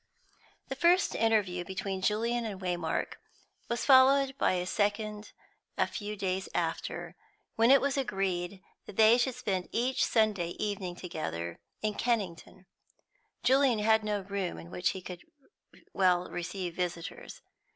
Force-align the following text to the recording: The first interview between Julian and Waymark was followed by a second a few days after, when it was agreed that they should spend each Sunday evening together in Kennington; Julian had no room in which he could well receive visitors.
The 0.69 0.75
first 0.75 1.13
interview 1.13 1.63
between 1.63 2.01
Julian 2.01 2.43
and 2.43 2.59
Waymark 2.59 3.17
was 3.69 3.85
followed 3.85 4.35
by 4.39 4.53
a 4.53 4.65
second 4.65 5.31
a 5.77 5.85
few 5.85 6.15
days 6.15 6.49
after, 6.55 7.15
when 7.55 7.69
it 7.69 7.79
was 7.81 7.97
agreed 7.97 8.63
that 8.87 8.95
they 8.97 9.19
should 9.19 9.35
spend 9.35 9.69
each 9.71 10.03
Sunday 10.03 10.55
evening 10.57 10.95
together 10.95 11.59
in 11.83 11.93
Kennington; 11.93 12.65
Julian 13.43 13.77
had 13.77 14.03
no 14.03 14.21
room 14.21 14.57
in 14.57 14.71
which 14.71 14.89
he 14.89 15.03
could 15.03 15.23
well 15.93 16.31
receive 16.31 16.75
visitors. 16.75 17.41